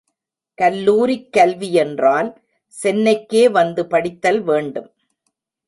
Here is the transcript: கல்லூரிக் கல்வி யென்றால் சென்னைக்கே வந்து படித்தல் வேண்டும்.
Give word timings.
கல்லூரிக் 0.57 1.31
கல்வி 1.31 1.69
யென்றால் 1.71 2.29
சென்னைக்கே 2.83 3.43
வந்து 3.51 3.85
படித்தல் 3.85 4.41
வேண்டும். 4.41 4.89